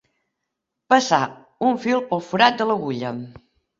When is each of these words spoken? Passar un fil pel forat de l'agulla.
Passar 0.93 1.21
un 1.73 1.77
fil 1.85 2.03
pel 2.09 2.25
forat 2.31 2.59
de 2.63 2.71
l'agulla. 2.71 3.13